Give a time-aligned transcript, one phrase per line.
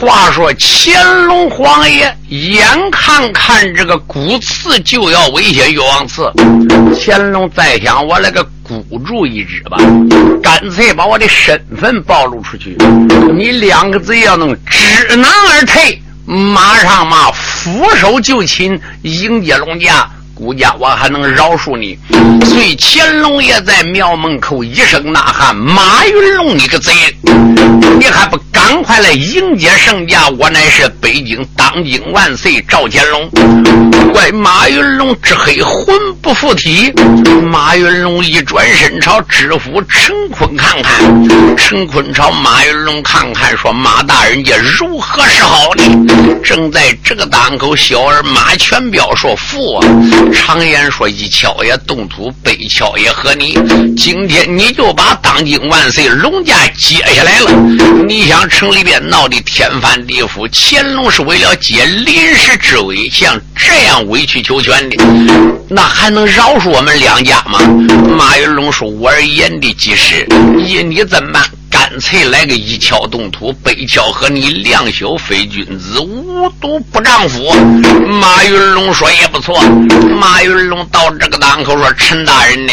[0.00, 6.32] 话说乾隆皇爷眼看看这个古刺就要威胁岳王刺，
[6.98, 9.76] 乾隆再想我来个孤注一掷吧，
[10.42, 12.78] 干脆把我的身份暴露出去。
[13.36, 20.08] 你两个贼要能知难而退，马上嘛俯首就擒，迎接龙家。
[20.32, 21.98] 顾家，我还能饶恕你。
[22.46, 26.90] 所以乾隆爷在庙门口一声呐喊：“马云龙，你个贼，
[27.98, 30.28] 你还不赶快来迎接圣驾！
[30.38, 33.26] 我乃是北京当今万岁赵乾隆。”
[34.12, 36.92] 怪马云龙之黑魂不附体。
[37.50, 45.82] 马云龙一转身朝知府陈坤看看，陈坤朝马云龙看看，说：“马大人家如何是好呢？”
[46.44, 49.88] 正在这个当口，小儿马全彪说：“父啊。”
[50.34, 53.58] 常言说：“一敲也动土，背敲也和你。”
[53.96, 57.50] 今天你就把当今万岁龙家接下来了。
[58.06, 64.96] 你想城里边闹得天翻地覆，乾隆是为了解临时之危，像这样委曲求全的，
[65.68, 67.60] 那还能饶恕我们两家吗？
[68.18, 70.26] 马云龙说：“我而言的极是，
[70.58, 77.54] 依你怎么办？”干脆来个一敲动土，背敲和你两小非君子，无毒不丈夫。
[78.20, 79.58] 马云龙说也不错。
[80.20, 82.72] 马云龙到这个档口说：“陈大人呢？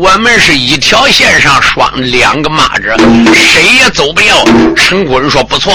[0.00, 2.84] 我们是一条线上双两个马子，
[3.34, 4.42] 谁也走不了。”
[4.74, 5.74] 陈坤说：“不错。”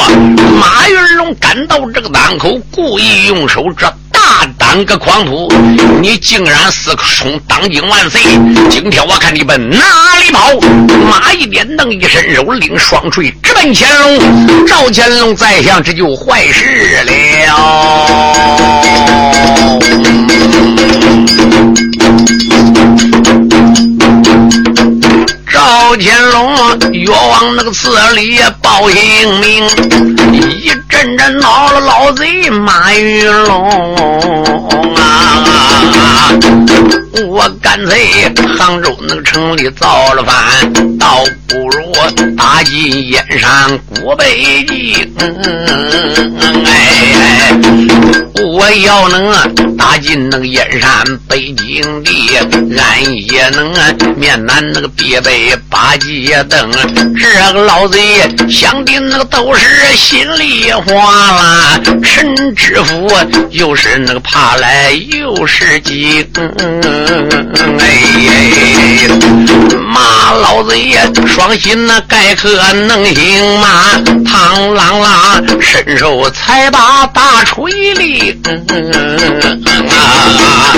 [0.59, 3.85] 马云龙赶到这个档口，故意用手这。
[4.11, 5.47] 大胆个狂徒！
[6.01, 8.19] 你竟然私冲当今万岁！
[8.71, 9.77] 今天我看你奔哪
[10.23, 10.59] 里跑！
[11.07, 14.65] 马一点瞪一伸手，领双锤直奔乾隆。
[14.65, 17.13] 赵乾隆在想，这就坏事了。
[25.97, 26.53] 乾隆
[26.91, 29.65] 越王那个寺里报姓名，
[30.33, 35.43] 一阵阵闹了老贼马云龙啊！
[37.27, 41.91] 我干脆杭州那个城里造了反，倒不不如
[42.37, 45.11] 打进燕山古北京。
[46.63, 47.57] 哎，
[48.43, 52.37] 我要能打进那个燕山北京地，
[52.77, 53.73] 俺也能
[54.15, 55.57] 面南那个必备。
[55.67, 56.69] 八戒灯，
[57.17, 57.99] 这个老贼
[58.47, 61.81] 想的那个都是心里话啦。
[62.03, 63.11] 陈知府
[63.49, 66.23] 又是那个怕来又是惊，
[67.79, 67.89] 哎，
[69.07, 69.34] 骂
[70.65, 74.03] 子也双心那该可能行吗？
[74.25, 78.41] 螳螂啦伸手才把大锤领
[79.89, 80.75] 啊！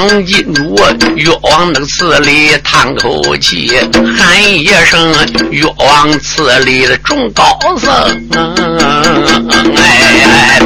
[0.00, 0.74] 当金主
[1.14, 3.70] 越往那个寺里叹口气。
[4.16, 5.14] 喊一声，
[5.50, 7.44] 越王寺里的众高
[7.76, 7.92] 僧，
[9.76, 10.58] 哎，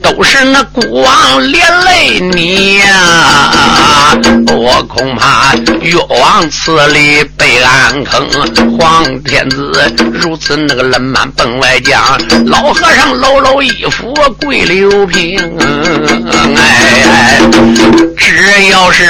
[0.00, 4.16] 都是那孤王连累你呀！
[4.46, 8.24] 我恐怕越王寺里被暗坑，
[8.78, 9.72] 黄天子
[10.12, 12.00] 如此那个冷慢奔外将，
[12.46, 15.36] 老和尚搂搂衣服跪刘平，
[16.56, 17.40] 哎，
[18.16, 18.36] 只
[18.70, 19.04] 要是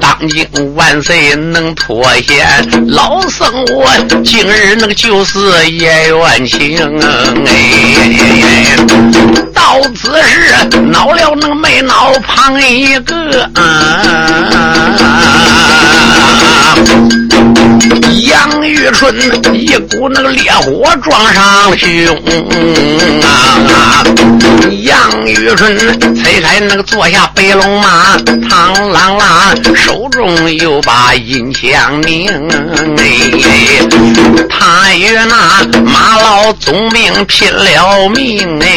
[0.00, 2.46] 当今万岁能脱险。
[2.88, 3.86] 老僧，我
[4.24, 5.38] 今日那个就是
[5.70, 6.78] 也冤情
[7.46, 8.76] 哎，
[9.54, 10.54] 到此时
[10.90, 14.02] 恼了那个没恼旁一个啊。
[18.24, 19.14] 杨玉春
[19.52, 21.88] 一股那个烈火撞上胸
[23.22, 24.04] 啊！
[24.82, 25.76] 杨玉春
[26.22, 28.16] 推开那个坐下白龙马，
[28.48, 32.28] 唐郎啊手中有把银枪拧
[32.96, 33.04] 哎，
[34.48, 38.68] 他与那马老总兵拼了命哎，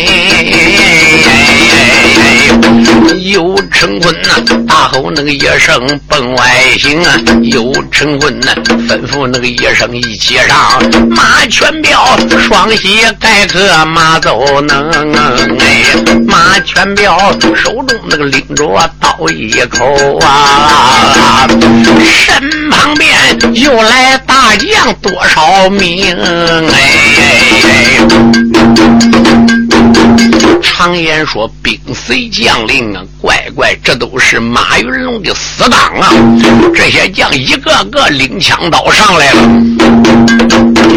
[3.22, 6.44] 有陈坤呐，大吼那个一声奔外
[6.78, 8.54] 行啊，有陈坤呐，
[8.88, 12.18] 吩咐那个一声一起上，马全彪
[12.48, 14.92] 双膝盖个马走能
[15.60, 15.84] 哎，
[16.26, 17.18] 马全彪
[17.56, 18.66] 手中那个拎着
[19.00, 21.48] 刀一口啊，
[22.04, 23.14] 身旁边
[23.54, 26.16] 又来大将多少名
[26.72, 26.76] 哎。
[30.62, 36.12] 常言说，兵随将令啊，乖乖，这都是马云龙的死党啊！
[36.74, 39.42] 这些将一个个拎枪刀上来了，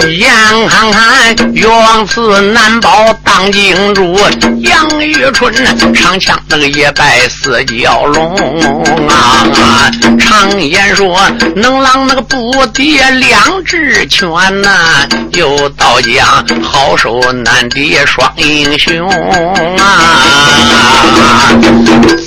[0.08, 0.30] 眼
[0.68, 4.18] 看看，岳王祠难保当京主，
[4.60, 5.52] 杨玉春
[5.94, 8.74] 长枪那个也拜四蛟龙
[9.08, 9.90] 啊！
[10.18, 11.18] 常言说，
[11.54, 14.28] 能郎那个不敌两只拳
[14.60, 19.08] 呐，又到讲好手难敌双英雄
[19.54, 19.84] 啊！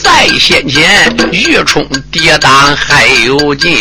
[0.04, 0.84] 在先前，
[1.32, 3.78] 玉冲跌宕还有劲，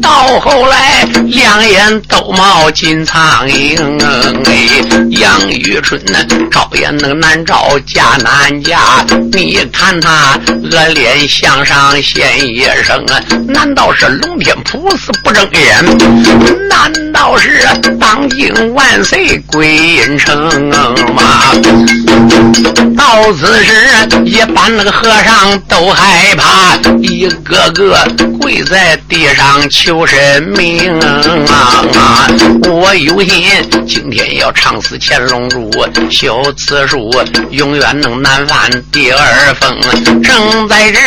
[0.00, 3.76] 到后来两眼都冒金苍蝇。
[4.44, 6.18] 哎，杨玉春呢，
[6.50, 9.04] 招也那个难招，嫁难嫁。
[9.32, 15.84] 你看他恶脸向上现一声啊，难道是龙天菩萨不睁眼？
[16.68, 17.66] 难道是
[17.98, 20.68] 当今万岁归阴城
[21.14, 21.52] 吗？
[22.96, 27.96] 到此时，一般那个和尚都害怕，一个个
[28.40, 32.28] 跪在地上求神明啊！
[32.68, 33.44] 我有心
[33.86, 35.70] 今天要唱死乾隆主，
[36.10, 37.10] 修此书
[37.50, 39.74] 永远能难犯第二封。
[40.22, 40.98] 正在这，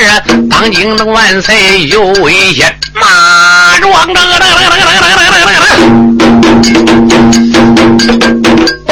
[0.50, 4.07] 当今的万岁有危险，马壮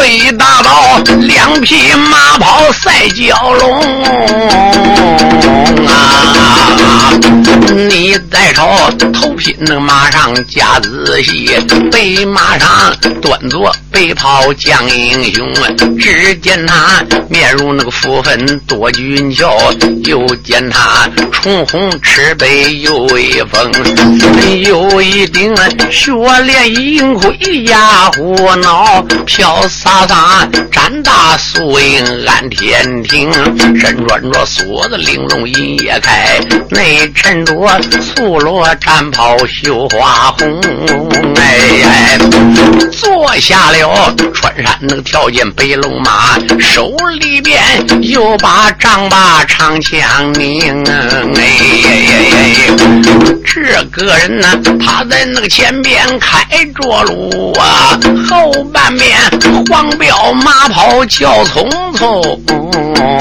[0.08, 0.36] 一。
[0.38, 4.04] 大刀两匹马跑赛蛟龙
[5.88, 7.45] 啊！
[7.90, 11.50] 你再朝头品那马上加仔细，
[11.92, 15.48] 背马上端坐背袍将英雄。
[16.00, 19.50] 只见他面如那个敷粉多俊俏，
[20.06, 23.72] 又见他唇红赤背又威风，
[24.62, 25.56] 有一顶
[25.90, 26.12] 雪
[26.44, 29.86] 莲银盔压虎脑，飘洒。
[29.86, 33.32] 洒展大素影安天庭，
[33.80, 36.38] 身穿着锁子玲珑银叶开，
[36.70, 40.60] 内衬着素罗战袍绣花红。
[41.36, 42.18] 哎，
[42.92, 47.62] 坐下了穿山能跳进白龙马，手里边
[48.02, 50.84] 又把丈八长枪拧。
[50.88, 51.46] 哎，
[53.44, 54.48] 这个人呢，
[54.84, 56.44] 他在那个前边开
[56.74, 59.18] 着路啊，后半边
[59.70, 59.86] 黄。
[59.98, 63.15] 彪马跑叫匆匆！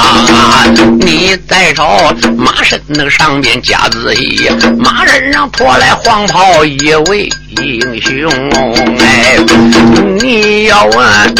[0.00, 0.64] 啊
[1.00, 1.84] 你再瞅
[2.36, 7.28] 马身那个上边加仔细，马身上脱来黄袍一位
[7.62, 8.30] 英雄。
[8.98, 9.36] 哎，
[10.20, 11.34] 你要问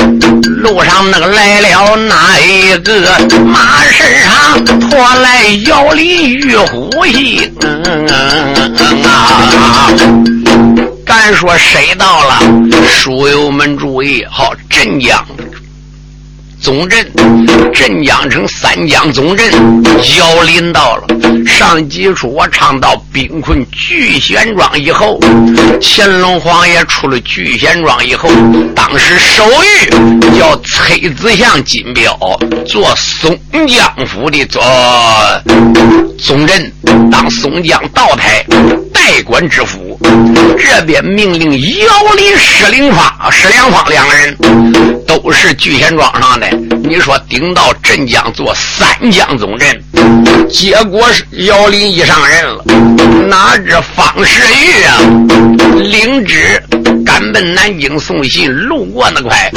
[0.62, 2.94] 路上那个来了哪一个？
[3.44, 7.52] 马身上脱来摇铃玉虎星
[9.06, 9.88] 啊！
[11.04, 12.38] 敢说谁到了？
[12.88, 15.24] 书友们注意，好，镇江
[16.60, 17.10] 总镇，
[17.72, 19.50] 镇江城三江总镇，
[20.18, 21.06] 姚林到了。
[21.46, 25.18] 上集处我唱到兵困聚贤庄以后，
[25.80, 28.28] 乾隆皇爷出了聚贤庄以后，
[28.74, 32.14] 当时手谕叫崔子祥金彪
[32.66, 34.62] 做松江府的做
[36.18, 36.70] 总镇，
[37.10, 38.44] 当松江道台
[38.92, 39.98] 代管知府。
[40.58, 44.36] 这边命令姚林、石灵芳、石良芳两个人
[45.06, 46.49] 都是聚贤庄上的。
[46.90, 49.80] 你说顶到镇江做三江总镇，
[50.50, 52.64] 结果是姚林一上任了，
[53.28, 54.98] 哪知方世玉啊
[55.76, 56.60] 领旨
[57.06, 59.52] 赶奔南京送信，路过那块，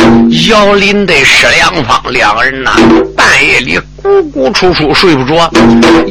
[0.47, 2.71] 姚林的石良芳两个人呐，
[3.17, 3.79] 半夜里。
[4.03, 5.49] 咕咕楚楚睡不着，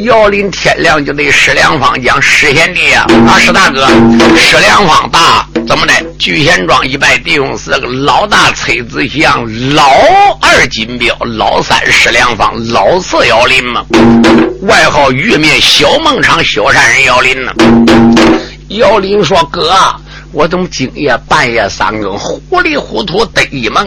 [0.04, 3.86] 姚林天亮就对石良芳讲：“石贤弟啊，啊石大哥，
[4.34, 5.92] 石良芳大怎么的？
[6.18, 9.44] 聚贤庄一拜弟兄四个，老大崔子祥，
[9.74, 9.84] 老
[10.40, 13.84] 二金彪，老三石良方，老四姚林嘛，
[14.62, 17.52] 外号玉面小孟尝小善人姚林呢。”
[18.70, 19.72] 姚林说：“哥。”
[20.32, 23.86] 我怎么今夜半夜三更糊里糊涂得一梦，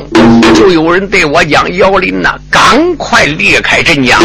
[0.54, 4.22] 就有人对我讲：“姚林呐，赶快离开镇江，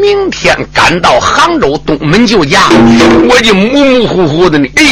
[0.00, 2.68] 明天赶到杭州东门就驾。”
[3.30, 4.68] 我就模模糊糊的呢。
[4.74, 4.84] 哎，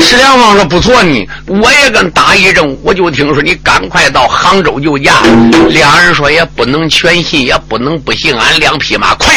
[0.00, 5.20] 石良芳说：“不错呢，我也跟打一阵，我就听说你赶快到杭州就驾。”
[5.68, 9.34] 两人说：“也不能全信，也不能不信，俺两匹马快。”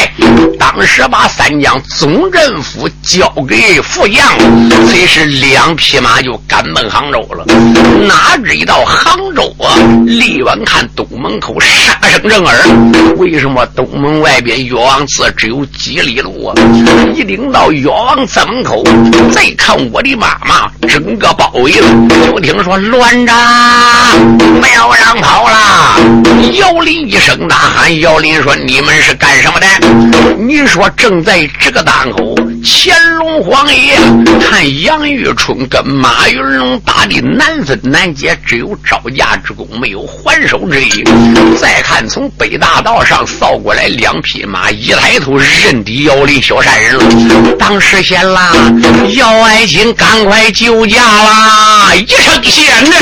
[0.59, 4.23] 当时把三江总政府交给副将，
[4.87, 6.66] 随时两匹马就赶。
[6.73, 7.45] 奔杭州了，
[8.07, 12.55] 哪知一到杭州啊，立晚看东门口杀声震耳，
[13.17, 16.55] 为什么东门外边岳王祠只有几里路啊？
[17.13, 18.83] 一领到岳王祠门口，
[19.31, 21.87] 再看我的妈妈整个包围了。
[22.25, 23.33] 就听说乱着，
[24.59, 25.99] 不要让跑了！
[26.53, 29.67] 姚林一声呐喊，姚林说：“你们是干什么的？”
[30.37, 33.97] 你说正在这个档口，乾隆皇爷
[34.39, 41.03] 看杨玉春跟马云龙打的难分难解，只有招架之功，没有还手之力。
[41.59, 47.55] 再看从北大道上扫过来两匹马，一抬头认得姚林小山人了。
[47.57, 48.51] 当时显啦，
[49.15, 51.93] 姚爱卿赶快救驾啦！
[51.95, 52.95] 一声响呢，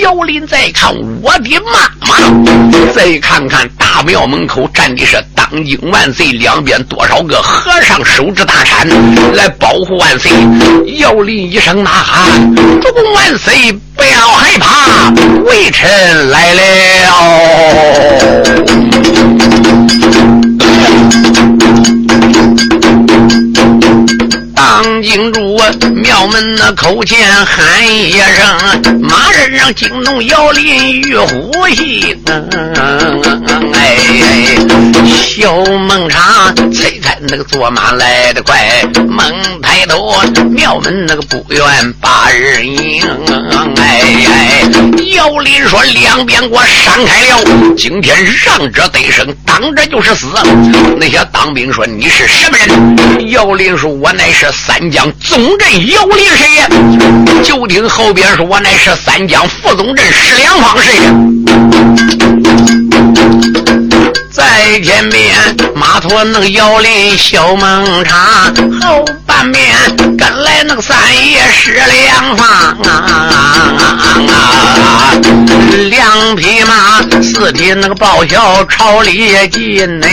[0.00, 8.86] 姚林再看我的妈妈，再看看大庙门口站的是当今万岁，两边多少个和尚手执大铲
[9.34, 10.30] 来保护万岁。
[10.98, 15.10] 姚林一声呐喊：“主公万岁，不要害怕，
[15.46, 16.60] 微臣来了。”
[24.74, 25.56] 当金主
[25.94, 27.16] 庙门那口前
[27.46, 32.20] 喊一声，马人让惊动姚林玉虎心。
[33.72, 33.96] 哎，
[35.06, 40.12] 小孟尝催开那个坐马来的快，猛抬头
[40.50, 43.00] 庙门那个不远把人迎。
[43.76, 44.00] 哎，
[45.14, 47.44] 姚林说两边给我闪开了，
[47.76, 50.26] 今天让者得生，当着就是死。
[50.98, 53.30] 那些当兵说你是什么人？
[53.30, 54.52] 姚林说我乃是。
[54.66, 56.68] 三江总镇姚林谁呀？
[57.42, 61.12] 就听后边说，我乃是三江副总镇石良方谁呀？
[64.30, 65.34] 在前面
[65.74, 69.76] 马驮那个姚林小孟尝，后半面
[70.16, 73.12] 跟来那个三爷石良方啊啊
[73.78, 73.84] 啊
[74.32, 75.12] 啊，
[75.90, 80.06] 两匹马，四匹那个报销朝里进呢。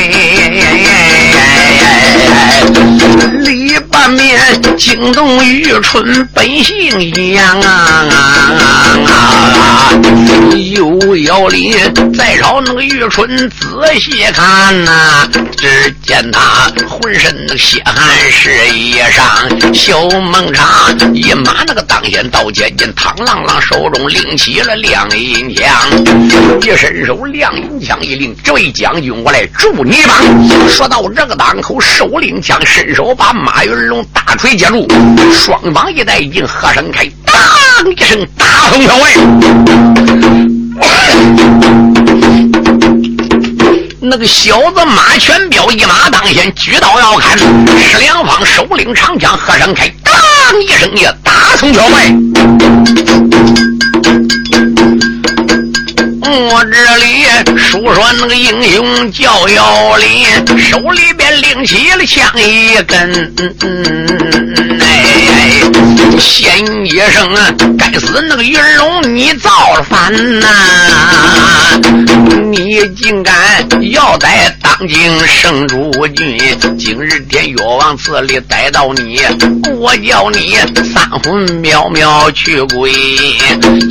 [3.44, 4.39] 里半面
[4.77, 8.08] 惊动玉春本性杨啊！
[9.08, 9.91] 啊
[10.72, 11.75] 有姚林
[12.13, 15.27] 再朝那个玉春仔细看呐，
[15.58, 17.96] 只见他浑身血汗
[18.32, 20.65] 是衣裳，小孟尝
[21.13, 25.70] 一马那个当先到前进，唐浪浪手中拎起了亮银枪，
[26.62, 30.13] 一伸手亮银枪一拎，这位将军我来助你吧。
[30.70, 34.88] 说到这个当口，是首领枪，伸手把马云龙大锤接住，
[35.31, 37.36] 双膀一带劲，喝声开，当
[37.91, 39.13] 一声大风飘外。
[44.00, 53.31] 那个小子马全彪一马当先，举刀要砍，石良方首领长枪，合声开，当一声也大风飘外。
[57.01, 60.27] 里述说那个英雄叫姚林，
[60.58, 63.34] 手里边拎起了枪一根，
[64.79, 64.90] 哎，
[66.20, 69.50] 先一声啊，该死那个云龙，你造
[69.89, 70.48] 反呐！
[72.51, 73.34] 你竟敢
[73.91, 76.38] 要逮当今圣主君，
[76.77, 79.20] 今日天岳王寺里逮到你，
[79.77, 80.58] 我叫你
[80.94, 82.94] 三魂渺渺去归。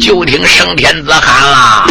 [0.01, 1.87] 就听圣天子喊了。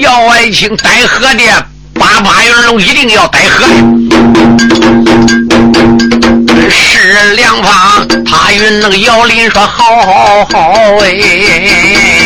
[0.00, 3.64] 要爱卿逮何的，八八云龙一定要带河。
[6.76, 12.25] 是两方，他与那个姚林说好好好哎。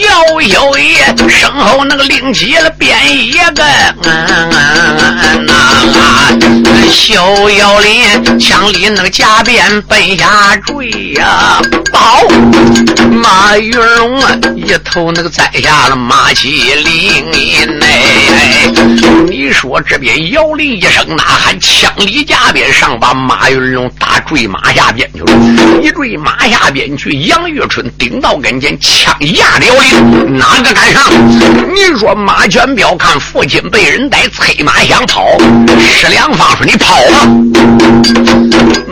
[0.00, 3.64] 姚小爷身后那个拎起了鞭一根，
[5.46, 5.52] 那
[6.90, 11.60] 小姚林枪里那个夹鞭奔下坠呀，
[11.92, 12.26] 宝
[13.10, 17.24] 马云龙啊，一头那个栽下了马麒麟
[17.82, 18.70] 哎，
[19.28, 25.32] 你说这边姚林一声呐喊，枪里夹鞭上把马云龙打坠马下边去了，
[25.82, 31.02] 一坠马下边去，杨玉春顶到跟前，枪压了姚林，哪个敢上？
[31.74, 35.26] 你说马全彪看父亲被人逮，催马想跑，
[35.78, 37.26] 石良方说你跑吧。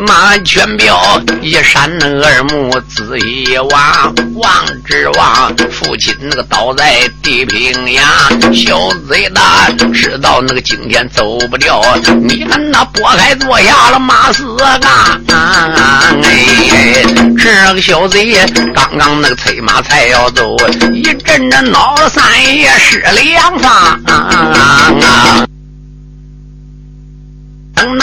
[0.06, 8.02] 马全彪一闪二目，仔细望，望之望，父亲那个倒在地平洋，
[8.52, 11.80] 小贼大知道那个今天走不掉，
[12.20, 14.80] 你看那拨开坐下了马四杠，
[15.28, 17.04] 哎，
[17.38, 18.34] 这个小贼
[18.74, 20.54] 刚刚那个催马才要走，
[20.92, 22.22] 一阵阵恼了三
[22.54, 23.98] 爷是两方。
[24.04, 25.48] 等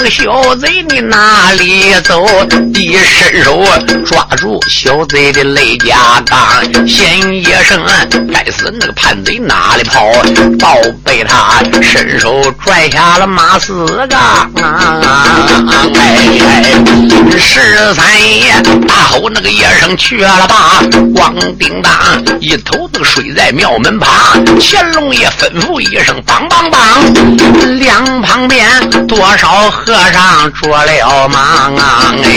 [0.07, 2.25] 小贼你哪里走？
[2.73, 3.63] 一伸手
[4.05, 6.37] 抓住小贼的肋甲钢，
[6.87, 7.83] 先一声，
[8.31, 10.11] 该死那个叛贼哪里跑？
[10.57, 14.49] 倒被他伸手拽下了马四杠。
[15.95, 16.27] 哎，
[17.37, 20.81] 十三爷大吼那个一声去了吧，
[21.13, 21.93] 咣叮当，
[22.39, 24.09] 一头那个睡在庙门旁。
[24.59, 28.67] 乾隆爷吩咐一声，梆梆梆，两旁边
[29.07, 32.13] 多少和尚着了忙啊！
[32.23, 32.29] 哎，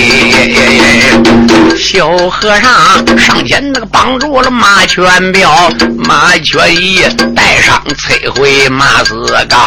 [1.78, 7.02] 小和尚上前那个绑住了马全彪，马全义
[7.36, 9.60] 带上摧毁马四刚，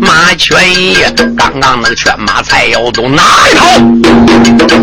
[0.00, 0.96] 马全义
[1.36, 3.66] 刚刚那个劝马才要动，哪里跑？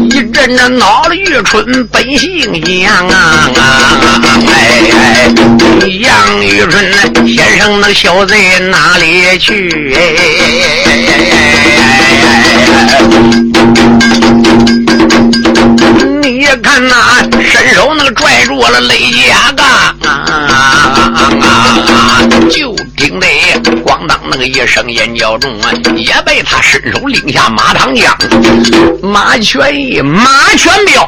[0.05, 3.51] 一阵阵恼了玉春本性杨啊！
[4.47, 5.27] 哎哎，
[5.99, 6.89] 杨玉春
[7.27, 9.93] 先生那小贼哪里去？
[9.93, 10.01] 哎
[16.21, 19.95] 你看那伸手那个拽住了肋甲杠，
[22.49, 23.27] 就听得
[23.85, 28.17] 咣当那个一声眼叫中啊，也被他伸手拎下马堂江。
[29.01, 30.25] 马全义、马
[30.57, 31.07] 全彪，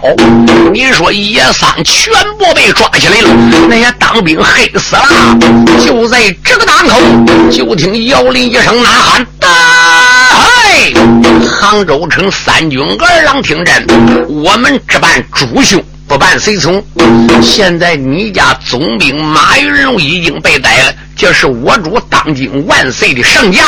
[0.71, 3.29] 你说叶桑全部被抓起来了，
[3.67, 5.37] 那些当兵黑死了。
[5.83, 7.01] 就在这个档口，
[7.51, 9.49] 就听姚林一声呐喊：“大！
[11.47, 13.85] 杭州城三军二郎听真，
[14.27, 16.83] 我们只办主凶，不办随从。
[17.41, 23.63] 现在你家总兵马云龙已经被逮了。”这是我主当今万岁的圣驾，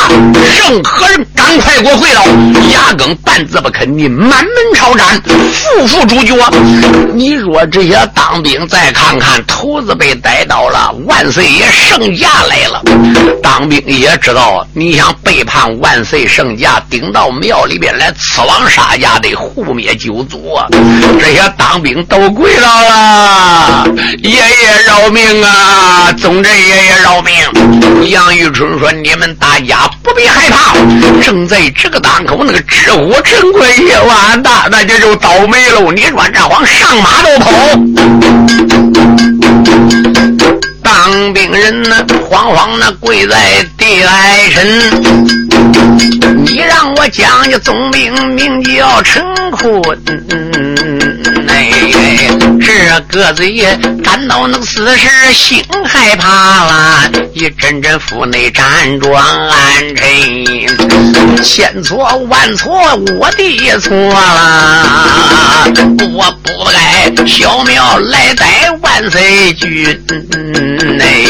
[0.67, 2.23] 任何人赶快给我跪倒！
[2.71, 6.35] 牙根半字不肯，你满门抄斩，夫妇主角。
[7.15, 12.83] 你若这些当兵再看看，头子被逮到了，万岁爷圣驾来了。
[13.41, 20.67] 当兵也知道，你想背叛万岁圣驾，顶到庙里边来刺王杀家的，护灭九族啊！
[21.19, 23.87] 这些当兵都跪倒了，
[24.21, 26.13] 爷爷饶命啊！
[26.13, 27.38] 总之爷爷饶命。
[28.09, 30.73] 杨玉春说：“你们大家不必害怕，
[31.21, 35.91] 正在这个当口，那个知火成坤也完蛋，那这就倒霉喽！
[35.91, 37.51] 你说这慌上马都跑，
[40.81, 43.35] 当兵人呢，慌慌的跪在
[43.77, 44.67] 地来身。
[46.45, 49.81] 你让我讲，你总兵名叫陈坤。”
[51.47, 51.71] 哎
[52.59, 53.73] 这个子也
[54.03, 62.71] 感到那个死时心害怕了，一阵阵腹内辗转暗沉，千错万错
[63.17, 65.71] 我的错了，
[66.13, 69.85] 我不该小庙来逮万岁君
[70.99, 71.25] 哎，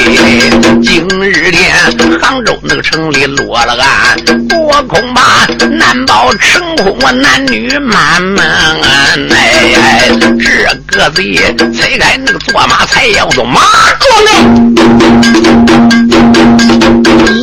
[0.81, 1.73] 今日天
[2.21, 4.17] 杭州那个城里落了案，
[4.57, 8.43] 我恐怕难保成功，我男女满门
[9.31, 10.09] 哎，
[10.89, 11.69] 这个子。
[11.73, 13.61] 拆开那个坐马才要做马
[13.99, 14.31] 壮的，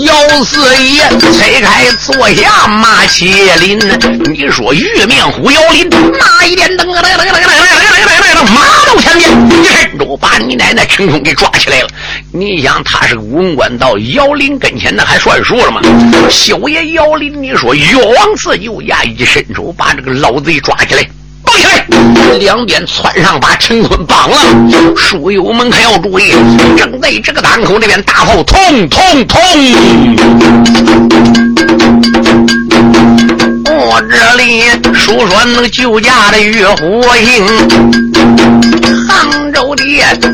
[0.04, 3.78] 姚四爷拆开坐下马麒麟，
[4.32, 7.02] 你说玉面虎姚林哪一点灯啊？
[7.02, 7.56] 来来来来来来
[7.90, 9.30] 来来来，马到前面，
[9.62, 11.88] 一伸手把你奶奶陈冲给抓起来了。
[12.32, 15.80] 你想他是个文官，到姚林跟前那还算数了吗？
[16.30, 21.08] 小爷姚林，你说越王寺有牙，一伸手把这个老贼抓起来。
[22.38, 24.36] 两边窜上，把陈坤绑了。
[24.96, 26.32] 书友们可要注意，
[26.76, 29.40] 正在这个档口，这边大炮通通通。
[33.68, 34.62] 我这里
[34.94, 37.46] 数说那个救驾的岳火营，
[39.08, 39.84] 杭州的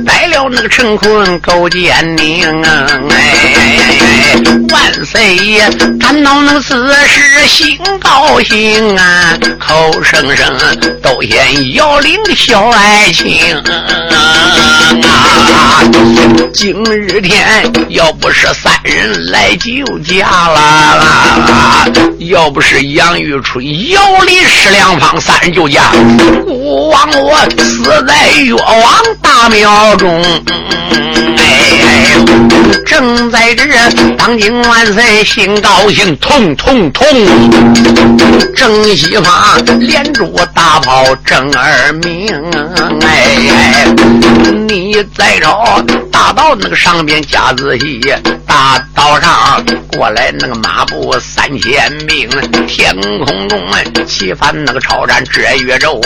[0.05, 2.63] 逮了那个陈坤勾践宁，
[3.11, 4.37] 哎，
[4.71, 10.47] 万岁爷感到那个此时心高兴啊，口声声
[11.03, 13.63] 都嫌姚玲的小爱情啊。
[16.53, 17.45] 今日天
[17.89, 23.41] 要不是三人来救驾啦，要不是杨玉。
[23.43, 25.91] 春姚离石两方三人救驾，
[26.47, 30.23] 孤王我死在岳王大庙中。
[31.39, 31.52] 哎，
[32.87, 33.65] 正在这
[34.17, 37.07] 当今万岁心高兴，痛痛痛！
[38.55, 39.35] 正西方
[39.81, 42.29] 连珠大炮正二鸣。
[43.01, 43.87] 哎，
[44.69, 48.01] 你再找大道那个上边加仔细，
[48.47, 49.65] 大道上
[49.97, 52.29] 过来那个马步三千兵，
[52.67, 53.59] 天空中
[54.07, 56.01] 起翻那个超战遮月宙，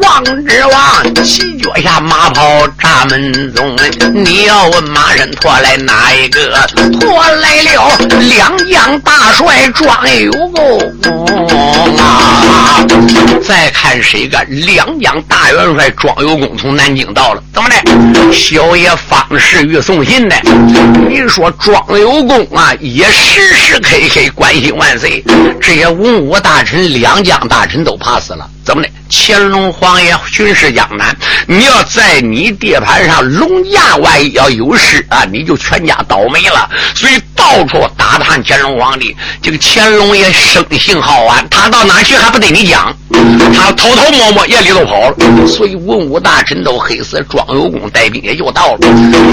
[0.00, 3.76] 王之王骑脚下马跑闸门中，
[4.12, 6.66] 你要问马身拖来哪一个？
[6.98, 10.78] 拖来了两将大帅庄有功
[11.98, 12.86] 啊！
[13.46, 18.32] 再看谁个两将大元帅庄有功从南京到了，怎么的？
[18.32, 20.36] 小爷方世玉送信的。
[21.08, 25.22] 你说庄有功啊，也时时刻刻关心万岁，
[25.60, 28.48] 这些文武大臣、两江大臣都怕死了。
[28.64, 28.88] 怎么的？
[29.14, 31.14] 乾隆皇爷巡视江南，
[31.46, 36.70] 你要在你地盘上龙驾，万一要有事啊，你就全家倒霉了。
[36.94, 39.14] 所以到处打探乾隆皇帝。
[39.42, 42.96] 这个乾隆爷生性好玩，他到哪去还不得你讲？
[43.54, 45.46] 他偷偷摸摸夜里头跑了。
[45.46, 47.22] 所以文武大臣都黑死。
[47.28, 48.78] 庄有功带兵也就到了。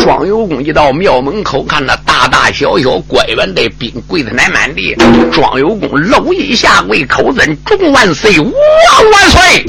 [0.04, 4.94] 庄有功一到庙门口，看那大大小小官员的兵跪的乃满地。
[5.32, 9.66] 庄有功搂一下跪，口尊众万岁，万万岁！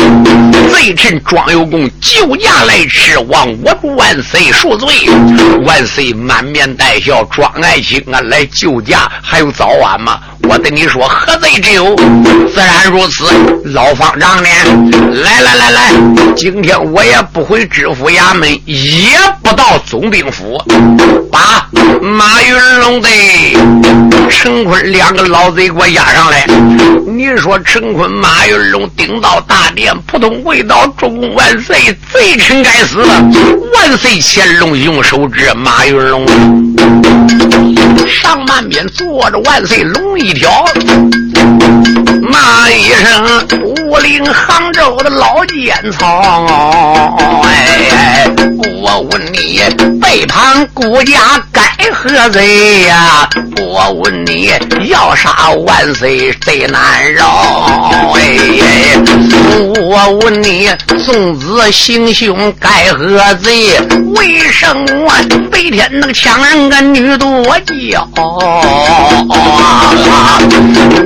[0.72, 4.88] 贼臣庄有功救驾来迟，望我万岁恕罪。
[5.64, 10.20] 万岁满面带笑，庄爱卿啊，来救驾还有早晚吗？
[10.48, 11.96] 我对你说，何罪之有？
[11.96, 13.24] 自然如此。
[13.64, 14.48] 老方丈呢？
[15.24, 15.92] 来来来来，
[16.36, 20.62] 今天我也不回知府衙门，也不到总兵府，
[21.30, 21.68] 把
[22.00, 23.08] 马云龙的
[24.42, 26.46] 陈坤两个老贼给我押上来。
[27.07, 31.76] 你说陈坤、马云龙顶到大殿，扑通跪倒，祝万岁！
[32.11, 33.22] 贼臣该死了！
[33.74, 34.18] 万岁！
[34.18, 36.26] 乾隆用手指马云龙，
[38.09, 40.64] 上半边坐着万岁龙一条，
[42.22, 43.46] 骂一声
[43.85, 47.42] 武陵杭州的老奸曹！
[47.44, 48.26] 哎，
[48.92, 49.61] 我问你，
[50.00, 53.31] 背叛国家该何罪呀？
[53.61, 54.50] 我问你，
[54.88, 57.87] 要杀万岁谁难饶！
[58.16, 59.00] 哎，
[59.81, 63.79] 我问你，送子行凶该何罪？
[64.16, 65.12] 为什么
[65.53, 68.09] 白天那个抢人个女多娇？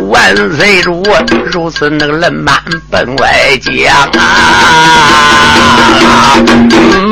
[0.09, 1.03] 万岁主
[1.53, 2.57] 如此那个冷板
[2.90, 5.20] 奔外江啊！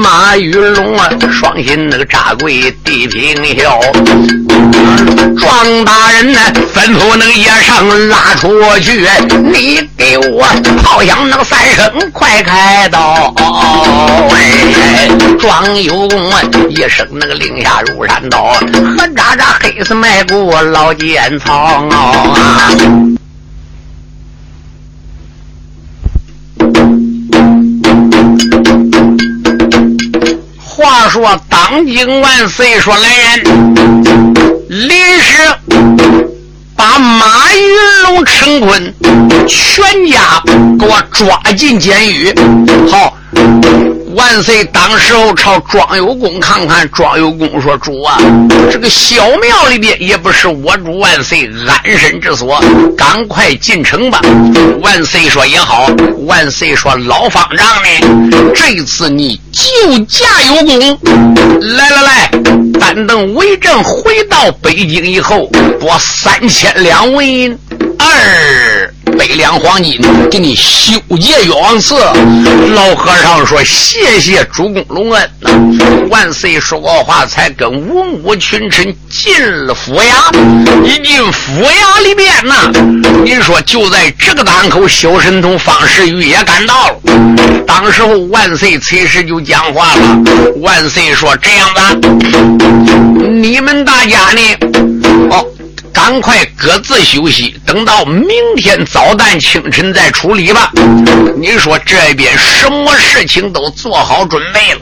[0.03, 3.81] 马玉龙啊，双心那个扎跪地平笑。
[5.39, 6.39] 庄大人呢，
[6.75, 9.07] 吩咐那个野上拉出去，
[9.53, 10.47] 你给我
[10.83, 13.35] 炮响那个三声，快开刀！
[15.39, 18.55] 庄有功啊，一声那个令下如山倒，
[18.97, 22.71] 何渣渣黑死埋骨老奸曹啊！
[30.83, 33.45] 话说当今万岁说来人。
[34.69, 34.91] 临
[35.21, 35.43] 时
[36.75, 38.95] 把马云龙、陈坤
[39.47, 40.43] 全家
[40.79, 42.35] 给我抓进监狱。
[42.91, 43.17] 好。
[44.15, 44.65] 万岁！
[44.65, 48.19] 当时候朝庄有功看看，庄有功说：“主啊，
[48.71, 52.63] 这个小庙里边也不是我主万岁安身之所，
[52.97, 54.21] 赶快进城吧。”
[54.83, 55.89] 万岁说：“也好。”
[56.27, 58.53] 万岁说：“老方丈呢？
[58.55, 60.99] 这次你救驾有功，
[61.61, 62.31] 来来来，
[62.81, 65.47] 咱等为政回到北京以后，
[65.81, 67.59] 拨三千两纹银。”
[68.15, 69.99] 二百两黄金
[70.31, 71.95] 给你修建岳王祠，
[72.75, 75.31] 老和尚说：“谢谢主公隆恩。”
[76.11, 80.85] 万岁说过话，才跟文武群臣进了府衙。
[80.85, 82.55] 一进府衙里边呢，
[83.25, 86.97] 您说就在这个档口，小神童方世玉也赶到了。
[87.67, 90.19] 当时候万岁此时就讲话了
[90.61, 92.09] ：“万岁说这样子，
[93.27, 94.41] 你们大家呢？
[95.31, 95.47] 哦。”
[95.93, 98.27] 赶快各自休息，等到明
[98.57, 100.73] 天早旦清晨再处理吧。
[101.37, 104.81] 你说这边什么事情都做好准备了，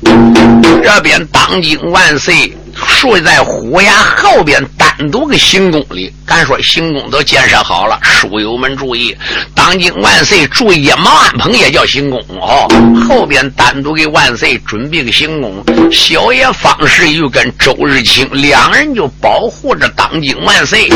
[0.83, 2.57] 这边当今万岁。
[2.87, 7.99] 睡在虎牙后边单独个行宫里，敢说行宫都建设好了。
[8.03, 9.17] 书友们注意，
[9.55, 12.69] 当今万岁住一毛安棚也叫行宫哦。
[13.09, 20.89] 后边单独给万岁准备个行宫，小爷方世玉跟周日清两人就保护着当今万岁。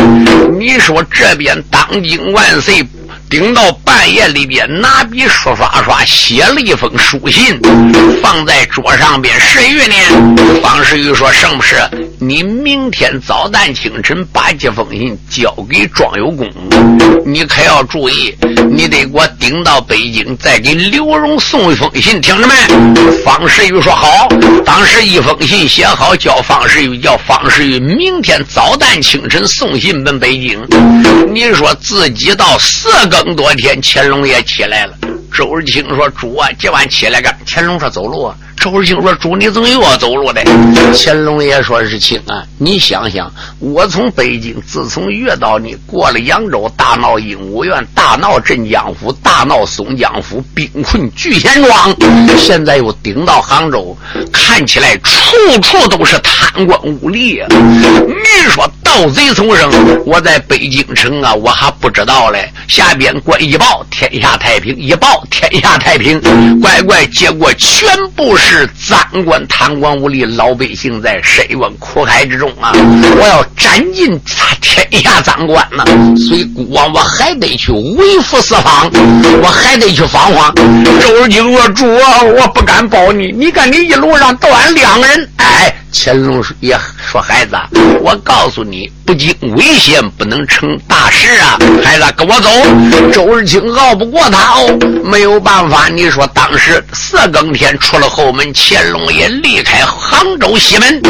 [0.58, 2.84] 你说这边当今万岁。
[3.34, 7.60] 顶到半夜里边，拿笔刷刷刷写了一封书信，
[8.22, 9.34] 放在桌上边。
[9.40, 10.36] 石玉呢？
[10.62, 11.74] 方世玉说：“什么事？
[12.20, 16.48] 你明天早旦清晨把这封信交给庄有功，
[17.26, 18.32] 你可要注意，
[18.70, 22.54] 你得给我顶到北京，再给刘荣送一封信，听着没？
[23.24, 24.28] 方世玉说好。
[24.64, 30.64] 当时一封信写好，叫方世玉，叫方世玉明天早旦清晨送信奔北京。
[31.32, 34.94] 你说自己到四更多天，乾隆也起来了。
[35.32, 40.40] 周日清说：“主啊，今晚起来干？”乾隆说：“走路啊。”周日清说：“主，你怎么又要走路的？”
[40.94, 51.96] 乾隆爷说：“是清啊，你想想，我从北京自从遇到你，过了扬州，大闹鹦鹉园，大闹镇江府，大闹松江府，兵困聚贤庄，
[52.38, 53.96] 现在又顶到杭州，
[54.32, 57.48] 看起来处处都是贪官污吏啊！
[57.50, 59.68] 你说。”盗贼丛生，
[60.06, 62.48] 我在北京城啊，我还不知道嘞。
[62.68, 66.20] 下边官一报，天下太平；一报，天下太平。
[66.60, 72.70] 乖乖，结果全部是赃官、贪官污吏，老百姓在深渊苦海之中啊！
[72.72, 74.16] 我要斩尽
[74.60, 75.84] 天下赃官呢。
[76.16, 78.88] 所以孤王我还得去为父四方，
[79.42, 80.54] 我还得去访访。
[81.00, 85.28] 周日清说：“主啊，我不敢保你，你看你一路上都俺两个人，”
[85.96, 87.56] 乾隆也说：“孩子，
[88.02, 91.56] 我告诉你，不经危险不能成大事啊！
[91.84, 92.50] 孩子，跟我走。”
[93.14, 95.88] 周日清拗不过他哦，没有办法。
[95.88, 101.00] 你说当时四更天出了后门，乾隆也离开杭州西门。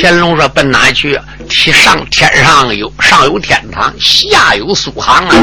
[0.00, 1.18] 乾隆说：“奔哪去？
[1.48, 5.34] 天上天上有上有天堂，下有苏杭啊！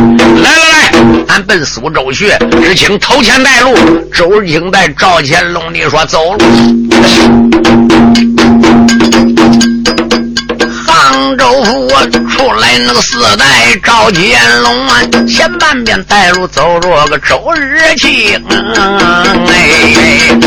[0.42, 0.94] 来来来，
[1.28, 2.34] 俺奔苏州去。
[2.62, 3.76] 日清头前带路。
[4.14, 6.38] 周日清带赵乾隆，你说走。”
[11.26, 11.90] 杭州府
[12.30, 13.46] 出来那个四代
[13.84, 18.40] 赵乾隆啊，前半边带路走着个周日清，
[19.48, 20.38] 哎，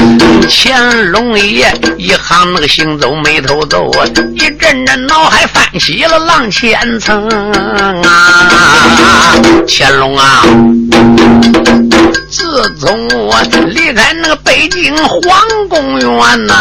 [0.49, 7.29] 乾隆爷一行那个行走眉头皱啊，一阵阵脑海泛起了浪千层
[8.05, 9.35] 啊，
[9.67, 10.45] 乾隆啊。
[12.31, 13.37] 自从我
[13.67, 15.21] 离开那个北京皇
[15.69, 16.55] 宫园呐，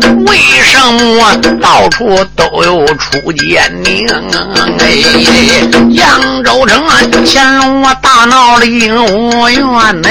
[0.00, 4.08] 为为什么到处都有出奸佞？
[4.78, 4.86] 哎，
[5.90, 9.60] 扬州城啊，乾隆啊大闹了鹦鹉园
[10.04, 10.10] 哎。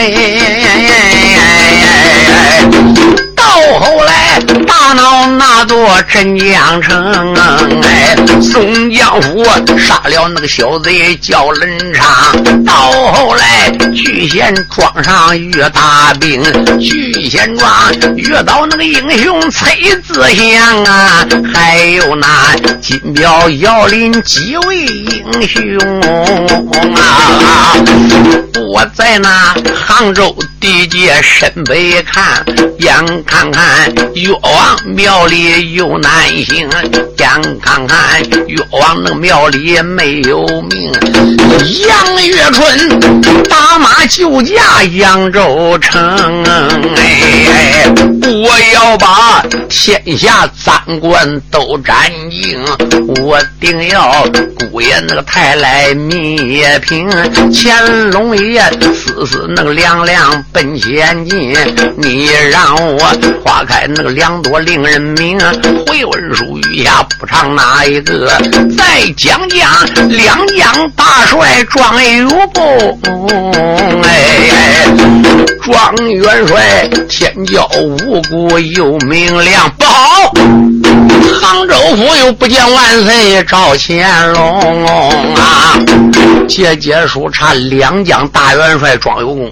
[3.16, 3.29] 到
[3.60, 7.36] 到后来大闹那座镇江城，
[7.84, 9.44] 哎，宋江府
[9.78, 12.64] 杀了那个小贼叫冷昌。
[12.64, 12.74] 到
[13.12, 16.42] 后来聚贤庄上遇大兵，
[16.80, 17.70] 聚贤庄
[18.16, 19.76] 遇到那个英雄崔
[20.08, 25.78] 子祥啊，还有那金表姚林几位英雄
[26.96, 27.76] 啊。
[28.72, 32.46] 我在那杭州地界深北看，
[32.80, 36.12] 眼看看看越王庙里有男
[36.46, 36.70] 性，
[37.18, 40.92] 想看看越王那庙里没有命。
[41.88, 43.00] 杨月春
[43.50, 46.44] 打马救驾扬州城，
[46.96, 47.86] 哎，
[48.42, 52.58] 我要把天下赃官都斩尽，
[53.22, 54.26] 我定要
[54.72, 57.10] 姑爷那个太来灭平，
[57.54, 58.62] 乾隆爷。
[58.94, 61.54] 丝丝那个凉凉奔前进，
[61.98, 63.00] 你让我
[63.44, 65.38] 花开那个两朵令人明。
[65.86, 68.28] 回文书余下不唱哪一个？
[68.78, 69.70] 再讲讲
[70.08, 73.00] 两江大帅庄有功，
[74.04, 74.86] 哎，
[75.62, 80.32] 庄元帅天骄无辜又明亮，不好！
[81.42, 85.74] 杭州府又不见万岁赵乾隆啊！
[86.48, 89.52] 节节书差两将大元帅庄有功，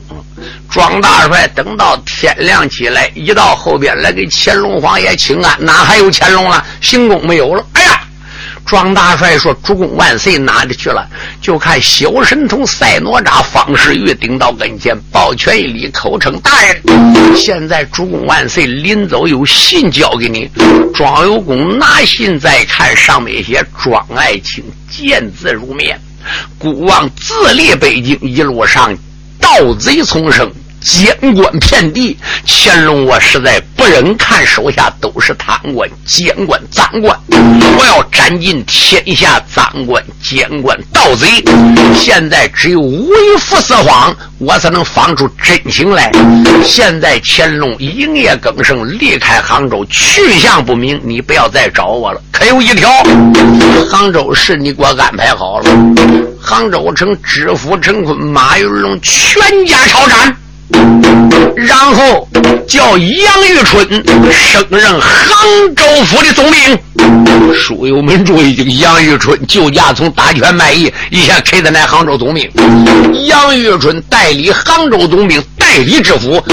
[0.69, 6.63] 庄大帅等到天亮起来，一到后边来给乾隆皇爷请安，哪还有乾隆了？
[6.79, 7.65] 行宫没有了。
[7.73, 7.96] 哎呀！
[8.67, 11.08] 庄大帅说：“主公万岁，哪里去了？”
[11.41, 16.82] 就看小神童赛哪吒方世玉顶到跟前，抱拳一礼，口称：“大人，
[17.34, 20.51] 现在主公万岁临走有信交给你。”
[20.93, 25.97] 庄有功拿信再看，上面写：“庄爱卿见字如面，
[26.60, 28.93] 孤王自立北京，一路上
[29.39, 41.27] 盗贼丛生。”监官遍地，乾隆我实在不忍看手下都是贪官、监官、赃官，我要斩尽天下赃官、监官、盗贼。
[41.93, 46.11] 现在只有为父撒谎，我才能放出真情来。
[46.63, 52.21] 现在乾隆营业更生，离开杭州，去向不明，你不要再找我了。
[52.31, 52.89] 可有一条，
[53.89, 55.69] 杭州市你给我安排好了，
[56.39, 60.37] 杭州城知府陈坤、马云龙全家抄斩。
[61.56, 62.27] 然后
[62.67, 63.88] 叫杨玉春
[64.32, 66.77] 升任杭州府的总兵。
[67.56, 72.49] 书友们注意，杨玉春救驾从打拳卖艺，一下开的来杭州总兵。
[73.27, 76.43] 杨玉春代理杭州总兵，代理知府。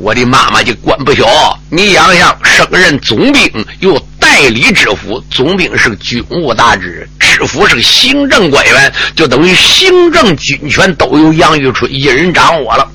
[0.00, 1.26] 我的妈妈就官不小，
[1.70, 7.08] 你想想，升任总兵又代理知府，总兵是个军务大职。
[7.40, 12.86] 知府是个行政官员，就等于行政军权都由杨玉春一人掌握了。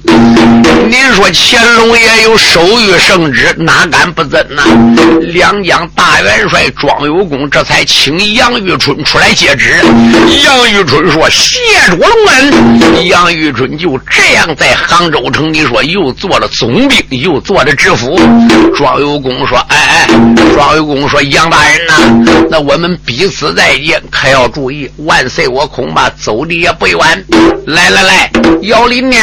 [0.88, 4.62] 您说乾隆爷有手谕圣旨，哪敢不遵呢？
[5.34, 9.84] 两江大元帅庄有功这才请杨玉春出来接旨。
[10.44, 18.16] 杨玉春说：“谢主隆恩。”杨玉春就这样在杭州城，你说又做了总兵，又做了知府。
[18.76, 20.08] 庄有功说：“哎哎，
[20.54, 25.48] 庄有功说，杨大人呐，那我们彼此再见。”开要注意，万岁！
[25.48, 26.98] 我恐怕走的也不远。
[27.66, 28.32] 来来来，
[28.64, 29.18] 姚林呢？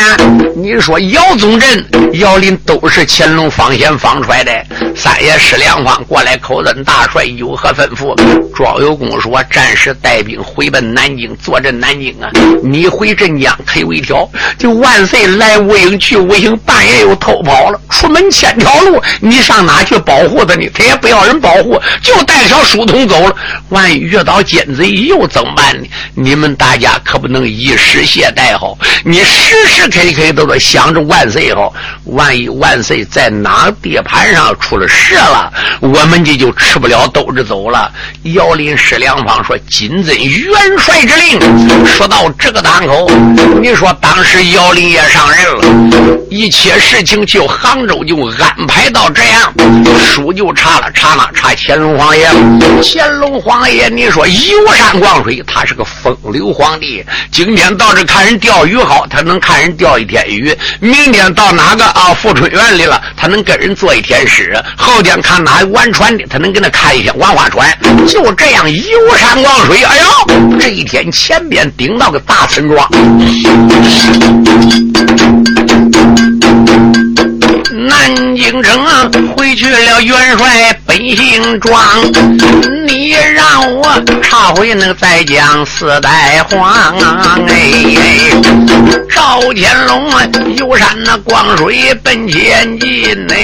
[0.56, 4.50] 你说姚宗镇、姚林都是乾隆方贤放出来的。
[4.96, 8.14] 三爷施良方过来口问大帅有何吩咐？
[8.54, 12.30] 庄有功说：暂时带兵回奔南京，坐镇南京啊！
[12.62, 14.26] 你回镇江可有一条，
[14.58, 17.78] 就万岁来无影去无影，半夜又偷跑了。
[17.90, 20.66] 出门千条路，你上哪去保护他呢？
[20.72, 23.36] 他也不要人保护，就带条书童走了。
[23.68, 25.01] 万一遇到奸贼？
[25.06, 25.88] 又怎么办呢？
[26.14, 31.72] 你们大家可不能一时懈怠好，你时时刻刻都得想着万岁好。
[32.04, 37.90] 万一万岁在哪地盘上出了事了，我们这就吃不了兜着走了。
[38.34, 41.40] 姚林施良方说：“谨遵元帅之令。”
[41.86, 43.08] 说到这个档口，
[43.60, 49.52] 你说当时姚林也上任了，一切事情就杭州就安排到这样，
[49.98, 52.28] 书就查了查了查乾隆皇爷，
[52.82, 54.91] 乾隆皇爷，你说有啥。
[55.00, 57.04] 逛水，他是个风流皇帝。
[57.30, 67.68] 今天到这看人钓鱼好，他能看人钓一天鱼；明天到哪个啊富春园里了，他能跟人做一天诗；后天看哪玩船的，他能跟他看一天玩花船。
[68.06, 69.82] 就这样游山逛水。
[69.82, 72.88] 哎呦，这一天前边顶到个大村庄。
[77.88, 81.78] 南京城啊回去了，元帅本姓庄，
[82.86, 86.72] 你让我查回那个在江四代皇
[87.48, 88.32] 哎，
[89.10, 90.10] 赵天龙
[90.56, 93.36] 游山那逛水奔前进哎，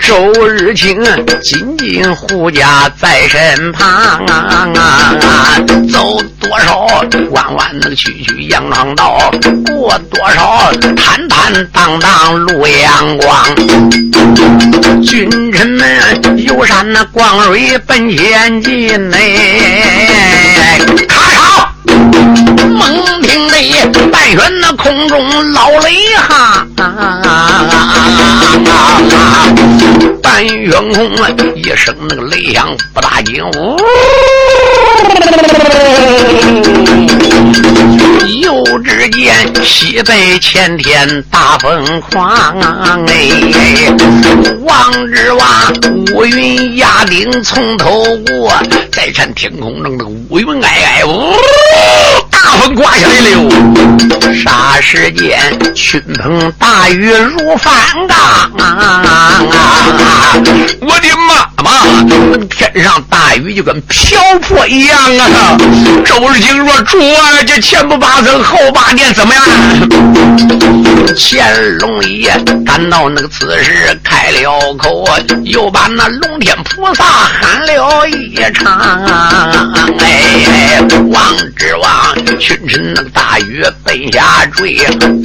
[0.00, 1.02] 周日清
[1.42, 5.58] 紧紧护驾在身旁啊，啊,啊
[5.92, 6.86] 走多少
[7.30, 9.30] 弯弯那个曲曲羊肠道，
[9.66, 10.70] 过多少。
[10.96, 13.54] 坦坦荡荡路阳光，
[15.02, 21.68] 君臣们游山那光蕊奔前进嘞，咔嚓，
[22.68, 26.66] 猛听得半悬那空中老雷哈，
[30.22, 33.76] 半悬空啊一声那个雷响不大惊，呜。
[38.42, 42.28] 又只见西北前天大风狂
[42.60, 43.30] 啊，哎，
[44.62, 45.72] 望之望
[46.14, 48.52] 乌云压顶从头过，
[48.92, 51.34] 再看天空中的乌云皑皑，呜，
[52.30, 53.48] 大风刮下来了，
[54.32, 55.38] 霎时间
[55.74, 57.74] 倾盆大雨如翻
[58.06, 58.50] 缸，
[60.80, 62.02] 我的妈妈，
[62.48, 65.58] 天上大雨就跟瓢泼一样啊！
[66.04, 69.42] 周日清说：“主啊，这前不八层后八殿怎么样？”
[71.18, 72.30] 乾隆爷
[72.64, 75.04] 感到那个此时开了口，
[75.44, 78.78] 又把那龙天菩萨喊了一场。
[79.98, 84.78] 哎，王之王，群臣那个大雨奔下坠，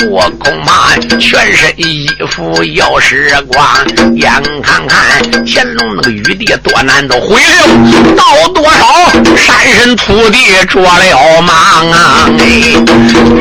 [0.10, 3.67] 我恐怕全身衣服要湿光。
[4.15, 4.32] 眼
[4.63, 8.63] 看看乾隆那个雨玉帝多难都毁了，到多
[9.41, 12.30] 山神土地着了忙啊！
[12.38, 12.45] 哎，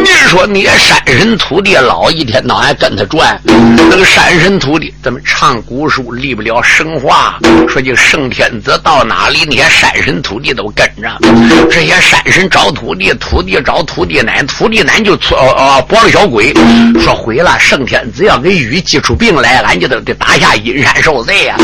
[0.02, 7.38] 你说你山神土地老一天到晚跟他转，那个山神土地怎么唱古书离不了神话？
[7.68, 11.10] 说这圣天子到哪里，那些山神土地都跟着。
[11.70, 16.54] 这些山神找土地，土地找土地奶，土地奶就搓哦拨了小鬼，
[16.98, 21.56] 说毁了圣天子要给雨寄出病来，俺就得得打下阴山受罪呀！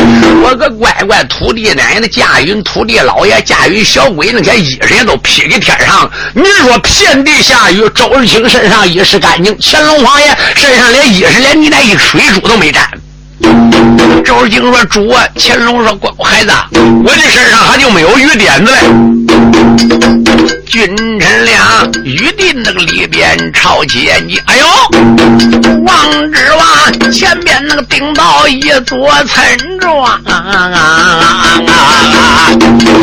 [0.44, 6.10] 我个乖乖，土地奶奶驾驭土地老爷驾驭小鬼，你那些衣裳都披给天上。
[6.34, 12.82] 你说遍地下雨，周日清身上衣是干净，乾隆皇爷身上连衣裳连你那一水珠都没沾。
[14.24, 16.50] 周日清说：“主啊！”乾隆说：“乖孩子，
[17.04, 18.78] 我的身上还就没有雨点子嘞。”
[20.66, 24.38] 君臣俩预定那个里边朝前进。
[24.46, 24.66] 哎呦，
[25.86, 30.20] 王之王前面那个顶到一座村庄。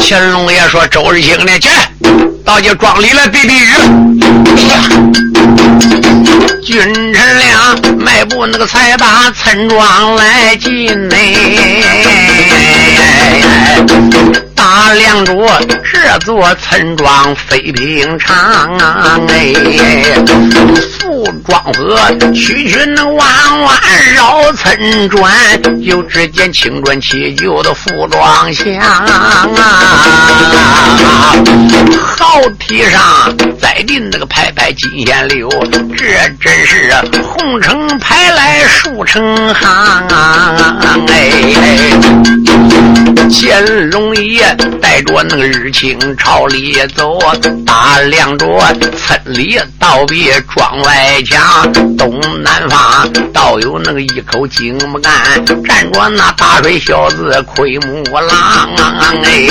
[0.02, 1.58] 乾隆爷说：“周日清呢？
[1.60, 1.70] 去
[2.44, 3.70] 到这庄里来避避雨。”
[6.66, 11.16] 君臣俩迈步那个才把村庄来进呢。
[14.56, 15.46] 大梁主，
[15.84, 18.78] 这座村庄非平常
[19.28, 19.54] 哎，
[21.46, 22.00] 庄河
[22.34, 23.80] 区区那弯弯
[24.16, 25.32] 绕村转，
[25.86, 29.48] 就只见青砖砌就的富庄乡啊，
[31.96, 35.50] 好梯上栽进那个排排金线柳，
[35.98, 36.06] 这
[36.40, 40.76] 真是红成排来竖成行啊
[41.08, 41.32] 哎。
[41.62, 41.90] 哎
[43.36, 47.18] 乾隆爷带着那个日清朝里走，
[47.66, 48.48] 打量着
[48.96, 51.33] 村里道别庄外去
[51.98, 55.14] 东南方倒有那个一口井木杆，
[55.46, 58.70] 站着那大水小子奎木郎
[59.24, 59.48] 哎，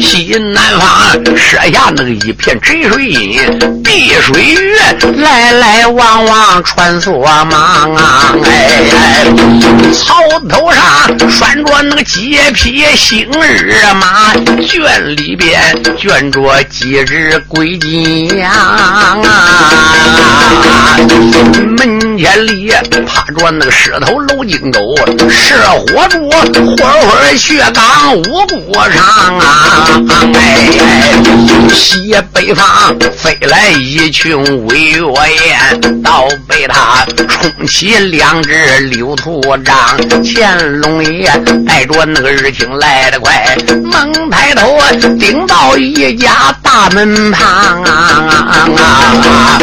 [0.00, 3.38] 西南方设下那个一片沉水阴，
[3.82, 4.78] 碧水月
[5.16, 9.24] 来来往往穿梭忙啊哎，
[9.92, 10.14] 草
[10.48, 12.80] 头上拴着那个铁皮。
[12.96, 15.60] 星日马圈里边
[15.96, 19.16] 圈着几只鬼金羊啊，
[21.78, 22.70] 门前里
[23.06, 24.80] 趴着那个狮头楼金狗，
[25.30, 30.02] 是火柱火火血缸五谷上啊！
[30.34, 30.68] 哎，
[31.72, 39.74] 西北方飞来一群威岳雁，倒被他冲起两只柳兔张。
[40.22, 41.30] 乾隆爷
[41.66, 42.68] 带着那个日清。
[42.80, 44.78] 来得快，猛抬头
[45.18, 49.58] 顶到一家大门旁啊！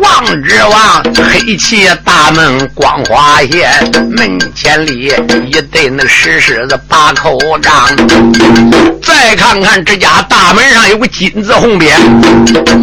[0.00, 1.56] 望之望，黑
[2.04, 3.70] 大门光华县，
[4.10, 5.12] 门前里
[5.46, 7.72] 一对那石狮子把口张。
[9.02, 11.86] 再看看这家大门上有个金字红匾，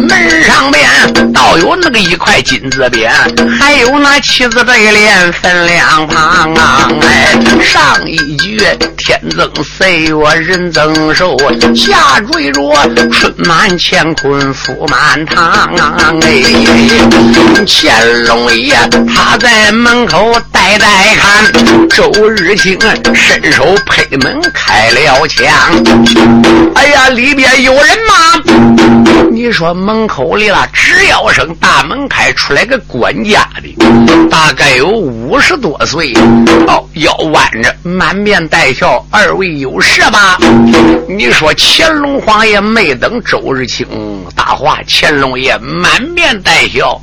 [0.08, 3.10] 门上边倒有那个一块金字匾，
[3.58, 6.88] 还有那七字对联分两旁啊！
[7.02, 8.58] 哎，上一句
[8.96, 9.50] 天增。
[9.62, 11.36] 岁月人增寿，
[11.74, 12.62] 下坠着
[13.10, 15.68] 春满乾坤福满堂。
[16.20, 16.42] 哎，
[17.66, 18.74] 乾隆爷
[19.06, 22.78] 他在门口呆呆看，周日清
[23.14, 25.46] 伸手推门开了枪。
[26.74, 28.14] 哎呀，里边有人吗？
[29.30, 36.12] 你说门口里了，只要声大门开出来个管家的，大概有五十多岁，
[36.66, 39.44] 哦，腰弯着，满面带笑，二位。
[39.54, 40.36] 有事吧？
[41.08, 43.86] 你说乾隆皇爷没等周日清
[44.34, 47.00] 答话，乾隆爷满面带笑。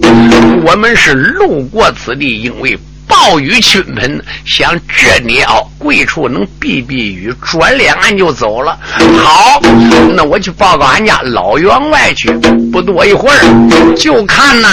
[0.66, 2.78] 我们是路过此地，因为。
[3.08, 8.80] 暴雨倾盆，想这鸟贵处能避避雨，转脸俺就走了。
[9.18, 9.60] 好，
[10.16, 12.32] 那我去报告俺家老员外去。
[12.72, 14.70] 不多一会儿，就看呐，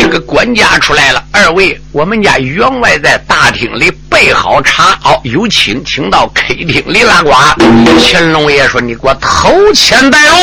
[0.00, 1.22] 这个管家出来了。
[1.30, 7.30] 二位，我们家员外在大厅里备好茶，哦，有请，请到客厅里拉呱。
[8.00, 10.36] 乾隆爷说：“你给我头前带路。”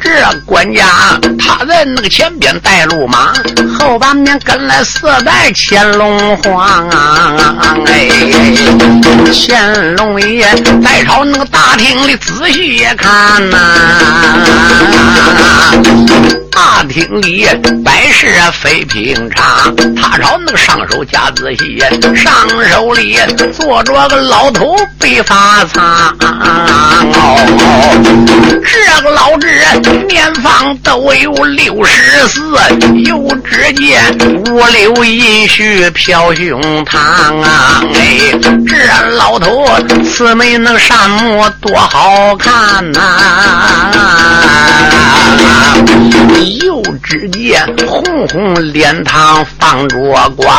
[0.00, 0.10] 这
[0.46, 0.84] 管家
[1.38, 3.32] 他在那个前边带路嘛，
[3.78, 7.34] 后半边跟来四代乾隆皇啊！
[7.86, 8.08] 哎，
[9.32, 10.46] 乾隆爷
[10.82, 13.58] 再朝那个大厅里仔细看呐。
[16.50, 17.46] 大厅里
[17.84, 21.78] 摆设非平常，他朝那个上手夹仔细，
[22.16, 22.32] 上
[22.70, 23.18] 手里
[23.52, 26.16] 坐着个老头背发苍。
[28.64, 29.48] 这个老智
[30.08, 32.56] 年方都有六十四，
[33.04, 34.02] 又只见
[34.46, 36.98] 五柳银须飘胸膛
[37.42, 37.82] 啊！
[37.94, 38.76] 哎，这
[39.16, 39.66] 老头
[40.04, 42.98] 慈眉那善目多好看呐！
[46.38, 49.96] 又只见红红脸膛放着
[50.36, 50.50] 光，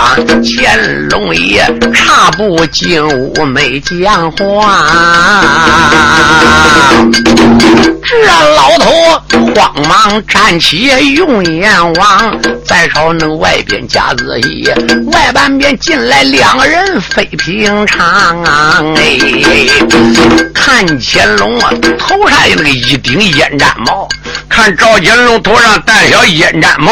[0.44, 1.64] 乾隆爷
[1.94, 4.86] 差不进屋没讲话。
[8.02, 8.16] 这
[8.56, 8.92] 老头
[9.56, 14.68] 慌忙站起，用眼望，再朝那外边夹仔细，
[15.12, 18.82] 外半边进来两人非平常啊！
[18.96, 19.18] 哎，
[20.54, 24.08] 看乾隆啊，头上有那个一顶烟毡帽。
[24.50, 26.92] 看赵金龙头上面带小烟毡帽，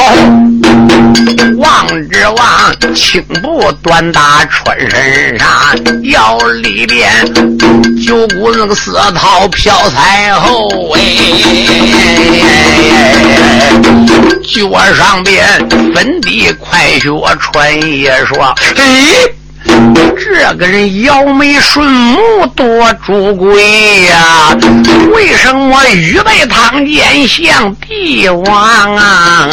[1.58, 5.50] 望之望青布短打穿身上，
[6.04, 7.10] 腰里边
[8.06, 11.02] 九股那个丝绦飘彩后哎，
[14.44, 15.44] 脚上边
[15.96, 17.10] 粉底快靴
[17.40, 19.37] 穿一双，哎。
[20.18, 24.56] 这个人摇眉顺目多主贵呀，
[25.14, 29.50] 为什么预备堂见像帝王啊？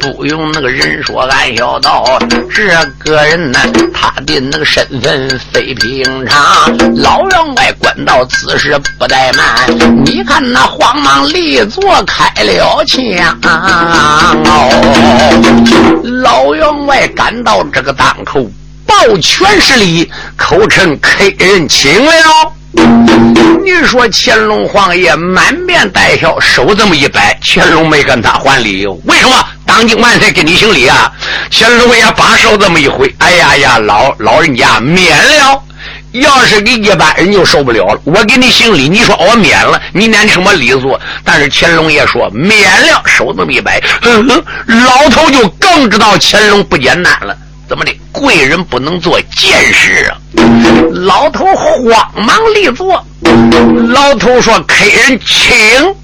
[0.00, 2.18] 不用那个人说，俺小道，
[2.54, 2.68] 这
[2.98, 3.58] 个人呢，
[3.92, 6.44] 他的那个身份非平常。
[6.96, 13.38] 老员外官到此时不怠慢，你看那慌忙立坐开了枪。
[16.22, 18.35] 老员外赶到这个档口。
[18.86, 22.12] 抱拳施礼，口称客人请了。
[23.64, 28.86] 你说乾隆皇爷满面带笑，手这么一摆，乾隆没跟他还礼。
[28.86, 29.44] 为什么？
[29.66, 31.10] 当今万岁给你行礼啊！
[31.50, 35.62] 乾隆爷把手这么一挥，哎呀呀，老老人家免了。
[36.12, 38.00] 要是给一般人就受不了了。
[38.04, 40.98] 我给你行礼，你说我免了，你念什么礼数？
[41.24, 47.36] 但是乾隆爷说免了，手这么一摆，老头就更知道乾隆不简单了。
[47.68, 47.92] 怎么的？
[48.12, 50.16] 贵人不能做贱事啊！
[50.92, 53.04] 老头慌忙立坐。
[53.88, 55.94] 老头说：“客人请。”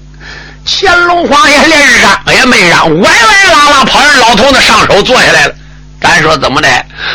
[0.65, 5.55] 乾隆皇爷连嚷也没嚷，歪歪拉拉跑人老头那上手坐下来了。
[6.03, 6.67] 咱说怎么的？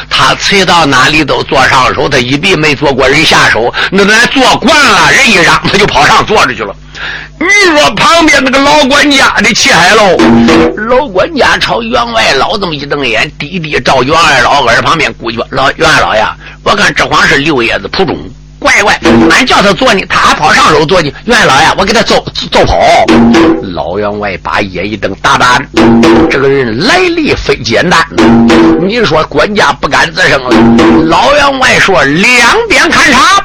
[0.08, 3.72] 他催到哪里都坐上手，他一笔没坐过人下手。
[3.92, 6.74] 那咱坐惯了，人一嚷他就跑上坐着去了。
[7.38, 10.16] 你说旁边那个老管家的气海喽？
[10.88, 16.26] 老管家朝员外老这么一瞪眼，滴滴照员外老耳旁边咕叫：“老员外老爷，
[16.64, 18.16] 我看这慌是六爷子铺中。”
[18.58, 18.98] 乖乖，
[19.30, 21.12] 俺叫他坐呢，他还跑上手坐呢。
[21.24, 22.76] 员老爷，我给他揍揍跑。
[23.74, 25.64] 老员外把眼一瞪，大胆，
[26.30, 28.04] 这个人来历非简单。
[28.80, 31.04] 你说管家不敢吱声了。
[31.04, 33.44] 老员外说两边看茶。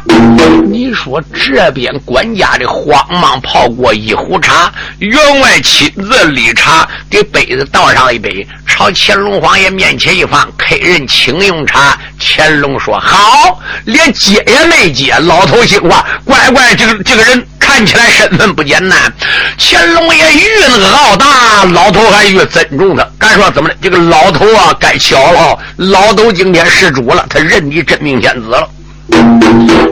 [0.65, 11.97] 你说这边管家的慌忙泡过一壶茶，员外亲自理茶，给杯子倒上一杯，朝乾隆皇爷面前一放，客人请用茶。
[12.19, 15.02] 乾隆说好，连接也没接。
[15.09, 19.13] 老头心话，乖乖，这个这个人看起来身份不简单。
[19.57, 23.05] 乾隆爷越那个傲大，老头还越尊重他。
[23.17, 23.75] 敢说怎么的？
[23.81, 28.69] 这个老头啊，该巧了，老头今天失主了，他认你真命天子了。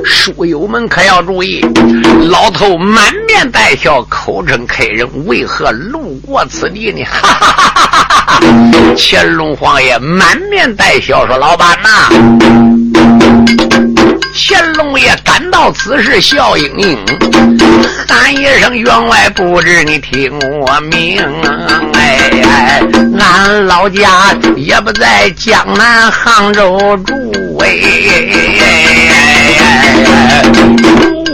[0.03, 1.63] 书友们可要注意，
[2.29, 7.03] 老头满面带笑，口称客人为何路过此地呢？
[7.03, 8.39] 哈哈哈哈哈哈！
[8.97, 12.09] 乾隆皇爷满面带笑说：“老板呐。”
[14.43, 16.97] 乾隆爷赶到此时，笑盈盈，
[18.07, 21.23] 喊一声：“员外，不知你听我命？
[21.93, 22.81] 哎，
[23.19, 27.13] 俺老家也不在江南杭州住，
[27.59, 27.67] 哎，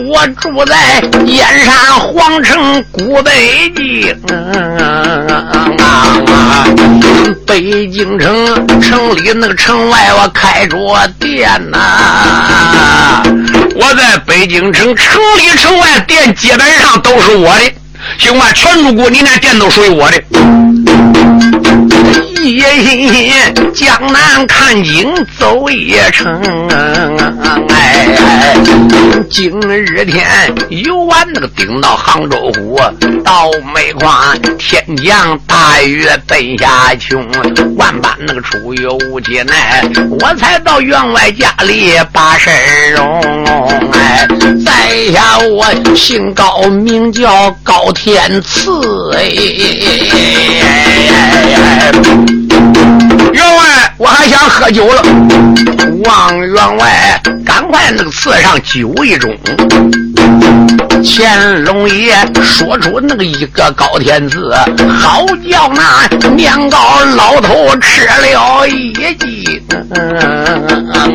[0.07, 4.15] 我住在燕山皇城古北京。”
[7.45, 10.77] 北京城城里那个城外，我开着
[11.19, 13.23] 店呐。
[13.75, 17.73] 我在北京城城里城外店基本上都是我的，
[18.17, 18.51] 行吧？
[18.53, 20.21] 全中国你那店都属于我的。
[22.43, 23.11] 一心
[23.73, 26.41] 江南看景走一程，
[27.69, 28.07] 哎，
[29.29, 30.25] 今日天
[30.69, 32.79] 游玩那个顶到杭州湖，
[33.23, 37.21] 到煤矿天降大雨奔下穷，
[37.75, 39.83] 万般那个出游无解奈，
[40.21, 42.49] 我才到员外家里把事
[42.95, 43.21] 容。
[44.97, 45.63] 哎，在下我
[45.95, 48.71] 姓高名叫高天赐，
[49.13, 49.29] 哎。
[53.31, 55.03] 员外，我还想喝酒了。
[56.03, 59.37] 望员外，赶快那个赐上酒一盅。
[61.03, 64.53] 乾隆爷说出那个一个高天字，
[64.99, 69.63] 好叫那年糕老头吃了一惊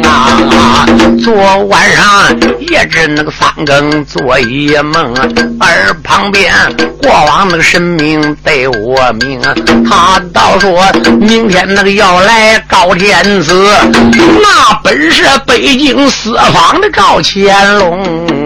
[0.04, 0.86] 啊！
[1.22, 1.34] 昨
[1.66, 5.14] 晚上也知那个三更做一梦，
[5.60, 6.52] 而旁边
[7.00, 9.40] 过往那个神明对我明，
[9.88, 10.84] 他倒说
[11.20, 13.68] 明天那个要来高天子，
[14.12, 18.41] 那本是北京四方的赵乾隆。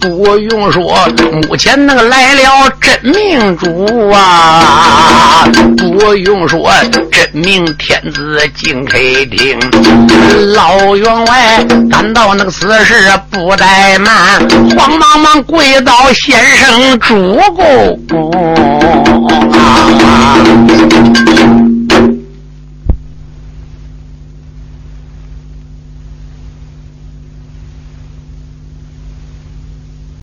[0.00, 0.96] 不用说，
[1.48, 5.48] 目前那个来了真命主啊！
[5.76, 8.98] 不用说，真命天子进客
[9.30, 9.58] 厅，
[10.54, 17.98] 老员外感到那个此事不怠慢，慌忙忙跪到先生主公。